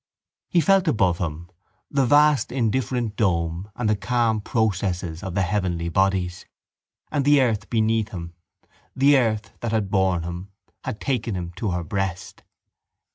He 0.49 0.61
felt 0.61 0.87
above 0.87 1.19
him 1.19 1.51
the 1.91 2.07
vast 2.07 2.51
indifferent 2.51 3.15
dome 3.15 3.69
and 3.75 3.87
the 3.87 3.95
calm 3.95 4.41
processes 4.41 5.21
of 5.21 5.35
the 5.35 5.43
heavenly 5.43 5.89
bodies; 5.89 6.43
and 7.11 7.23
the 7.23 7.39
earth 7.39 7.69
beneath 7.69 8.09
him, 8.09 8.33
the 8.95 9.15
earth 9.15 9.53
that 9.59 9.71
had 9.71 9.91
borne 9.91 10.23
him, 10.23 10.49
had 10.83 10.99
taken 11.01 11.35
him 11.35 11.51
to 11.57 11.69
her 11.69 11.83
breast. 11.83 12.41